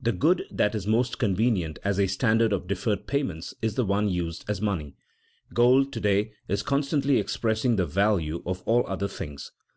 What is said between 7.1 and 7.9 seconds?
expressing the